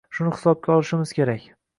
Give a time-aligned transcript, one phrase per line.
[0.17, 1.45] Shuni hisobga olishimiz kerak.